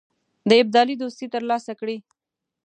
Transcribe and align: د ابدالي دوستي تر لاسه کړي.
د 0.49 0.51
ابدالي 0.61 0.95
دوستي 1.01 1.27
تر 1.33 1.43
لاسه 1.49 1.73
کړي. 1.79 1.97